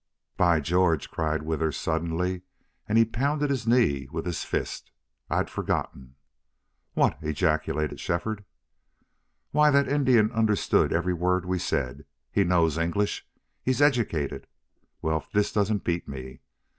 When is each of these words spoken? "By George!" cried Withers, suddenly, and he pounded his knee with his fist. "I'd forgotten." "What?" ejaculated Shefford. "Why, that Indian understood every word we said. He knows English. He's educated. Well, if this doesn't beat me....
"By 0.35 0.59
George!" 0.61 1.11
cried 1.11 1.43
Withers, 1.43 1.77
suddenly, 1.77 2.41
and 2.89 2.97
he 2.97 3.05
pounded 3.05 3.51
his 3.51 3.67
knee 3.67 4.07
with 4.11 4.25
his 4.25 4.43
fist. 4.43 4.91
"I'd 5.29 5.47
forgotten." 5.47 6.15
"What?" 6.95 7.19
ejaculated 7.21 7.99
Shefford. 7.99 8.43
"Why, 9.51 9.69
that 9.69 9.87
Indian 9.87 10.31
understood 10.31 10.91
every 10.91 11.13
word 11.13 11.45
we 11.45 11.59
said. 11.59 12.05
He 12.31 12.43
knows 12.43 12.79
English. 12.79 13.27
He's 13.61 13.79
educated. 13.79 14.47
Well, 15.03 15.19
if 15.19 15.31
this 15.31 15.51
doesn't 15.53 15.83
beat 15.83 16.07
me.... 16.07 16.39